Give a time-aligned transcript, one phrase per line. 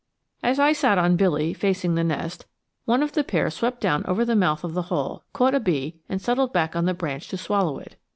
[0.41, 2.47] As I sat on Billy, facing the nest,
[2.85, 5.99] one of the pair swept down over the mouth of the hole, caught a bee
[6.09, 7.97] and settled back on the branch to swallow it.